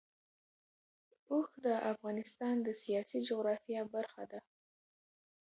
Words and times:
اوښ 1.31 1.47
د 1.65 1.67
افغانستان 1.91 2.55
د 2.61 2.67
سیاسي 2.83 3.19
جغرافیه 3.29 3.81
برخه 3.95 4.23
ده. 4.31 4.39